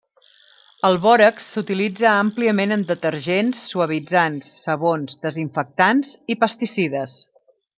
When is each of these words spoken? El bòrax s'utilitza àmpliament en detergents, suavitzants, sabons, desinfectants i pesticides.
El 0.87 0.95
bòrax 1.01 1.49
s'utilitza 1.49 2.13
àmpliament 2.21 2.73
en 2.77 2.85
detergents, 2.93 3.61
suavitzants, 3.75 4.49
sabons, 4.65 5.15
desinfectants 5.27 6.17
i 6.35 6.39
pesticides. 6.47 7.19